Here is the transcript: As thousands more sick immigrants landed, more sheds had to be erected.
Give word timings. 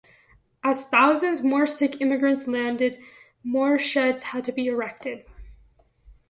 As 0.63 0.85
thousands 0.89 1.43
more 1.43 1.67
sick 1.67 2.01
immigrants 2.01 2.47
landed, 2.47 2.97
more 3.43 3.77
sheds 3.77 4.23
had 4.23 4.43
to 4.45 4.51
be 4.51 4.65
erected. 4.65 5.23